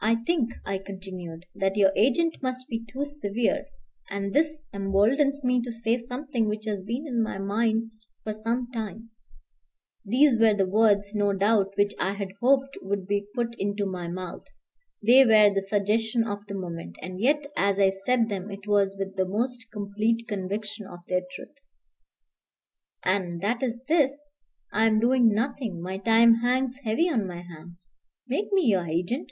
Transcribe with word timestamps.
"I 0.00 0.14
think," 0.14 0.54
I 0.64 0.78
continued, 0.78 1.44
"that 1.54 1.76
your 1.76 1.92
agent 1.96 2.38
must 2.42 2.66
be 2.66 2.86
too 2.86 3.04
severe. 3.04 3.66
And 4.08 4.32
this 4.32 4.64
emboldens 4.72 5.44
me 5.44 5.60
to 5.60 5.70
say 5.70 5.98
something 5.98 6.48
which 6.48 6.64
has 6.64 6.82
been 6.82 7.06
in 7.06 7.22
my 7.22 7.36
mind 7.36 7.90
for 8.24 8.32
some 8.32 8.72
time" 8.72 9.10
(these 10.02 10.40
were 10.40 10.54
the 10.54 10.64
words, 10.64 11.14
no 11.14 11.34
doubt, 11.34 11.74
which 11.76 11.92
I 12.00 12.14
had 12.14 12.32
hoped 12.40 12.78
would 12.80 13.06
be 13.06 13.26
put 13.34 13.54
into 13.58 13.84
my 13.84 14.08
month; 14.08 14.44
they 15.02 15.26
were 15.26 15.52
the 15.54 15.60
suggestion 15.60 16.24
of 16.24 16.46
the 16.46 16.54
moment, 16.54 16.96
and 17.02 17.20
yet 17.20 17.44
as 17.54 17.78
I 17.78 17.90
said 17.90 18.30
them 18.30 18.50
it 18.50 18.66
was 18.66 18.96
with 18.98 19.16
the 19.16 19.28
most 19.28 19.70
complete 19.70 20.26
conviction 20.26 20.86
of 20.86 21.00
their 21.06 21.20
truth) 21.32 21.54
"and 23.04 23.42
that 23.42 23.62
is 23.62 23.84
this: 23.88 24.24
I 24.72 24.86
am 24.86 25.00
doing 25.00 25.28
nothing; 25.34 25.82
my 25.82 25.98
time 25.98 26.36
hangs 26.36 26.78
heavy 26.82 27.10
on 27.10 27.26
my 27.26 27.42
hands. 27.42 27.90
Make 28.26 28.50
me 28.54 28.62
your 28.64 28.86
agent. 28.86 29.24